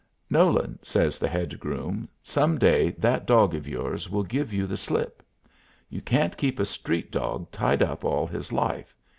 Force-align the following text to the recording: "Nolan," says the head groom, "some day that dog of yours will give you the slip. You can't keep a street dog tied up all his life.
"Nolan," 0.31 0.79
says 0.81 1.19
the 1.19 1.27
head 1.27 1.59
groom, 1.59 2.09
"some 2.23 2.57
day 2.57 2.89
that 2.97 3.27
dog 3.27 3.53
of 3.53 3.67
yours 3.67 4.09
will 4.09 4.23
give 4.23 4.51
you 4.51 4.65
the 4.65 4.75
slip. 4.75 5.21
You 5.91 6.01
can't 6.01 6.35
keep 6.37 6.59
a 6.59 6.65
street 6.65 7.11
dog 7.11 7.51
tied 7.51 7.83
up 7.83 8.03
all 8.03 8.25
his 8.25 8.51
life. 8.51 8.95